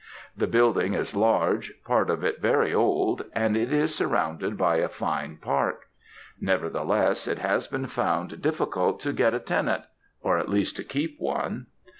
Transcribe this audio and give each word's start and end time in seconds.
The 0.35 0.47
building 0.47 0.95
is 0.95 1.15
large, 1.15 1.75
part 1.85 2.09
of 2.09 2.23
it 2.23 2.41
very 2.41 2.73
old, 2.73 3.25
and 3.33 3.55
it 3.55 3.71
is 3.71 3.93
surrounded 3.93 4.57
by 4.57 4.77
a 4.77 4.89
fine 4.89 5.37
park; 5.37 5.89
nevertheless, 6.39 7.27
it 7.27 7.37
has 7.37 7.67
been 7.67 7.85
found 7.85 8.41
difficult 8.41 8.99
to 9.01 9.13
get 9.13 9.35
a 9.35 9.39
tenant 9.39 9.83
or, 10.23 10.39
at 10.39 10.49
least, 10.49 10.75
to 10.77 10.83
keep 10.83 11.17
one. 11.19 11.67